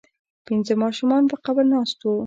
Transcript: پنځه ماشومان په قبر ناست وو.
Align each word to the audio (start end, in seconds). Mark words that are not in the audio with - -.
پنځه 0.45 0.73
ماشومان 0.83 1.23
په 1.31 1.35
قبر 1.45 1.65
ناست 1.73 1.97
وو. 2.01 2.13